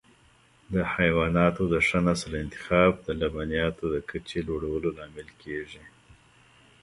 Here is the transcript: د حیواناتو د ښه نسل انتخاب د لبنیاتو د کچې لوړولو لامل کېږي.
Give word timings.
د 0.73 0.75
حیواناتو 0.93 1.63
د 1.73 1.75
ښه 1.87 1.99
نسل 2.07 2.31
انتخاب 2.43 2.91
د 3.05 3.07
لبنیاتو 3.21 3.83
د 3.93 3.95
کچې 4.09 4.39
لوړولو 4.47 4.89
لامل 4.97 5.29
کېږي. 5.43 5.83